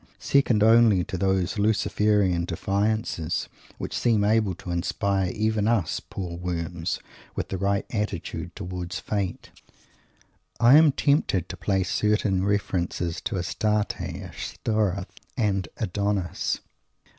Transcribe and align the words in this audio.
Second 0.17 0.63
only 0.63 1.03
to 1.03 1.15
those 1.15 1.59
Luciferan 1.59 2.45
defiances, 2.47 3.47
which 3.77 3.95
seem 3.95 4.23
able 4.23 4.55
to 4.55 4.71
inspire 4.71 5.29
even 5.29 5.67
us 5.67 5.99
poor 5.99 6.37
worms 6.37 6.99
with 7.35 7.49
the 7.49 7.57
right 7.59 7.85
attitude 7.91 8.55
towards 8.55 8.99
Fate, 8.99 9.51
I 10.59 10.75
am 10.75 10.91
tempted 10.91 11.47
to 11.49 11.55
place 11.55 11.91
certain 11.91 12.43
references 12.43 13.21
to 13.25 13.37
Astarte, 13.37 14.01
Ashtoreth 14.01 15.13
and 15.37 15.67
Adonis. 15.77 16.61